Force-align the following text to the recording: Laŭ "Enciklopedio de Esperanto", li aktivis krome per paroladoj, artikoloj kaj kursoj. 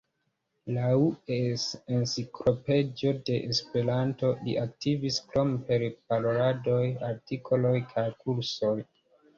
Laŭ 0.75 0.93
"Enciklopedio 1.41 3.13
de 3.29 3.37
Esperanto", 3.51 4.33
li 4.47 4.57
aktivis 4.65 5.23
krome 5.29 5.61
per 5.71 5.89
paroladoj, 6.01 6.83
artikoloj 7.13 7.79
kaj 7.95 8.11
kursoj. 8.27 8.77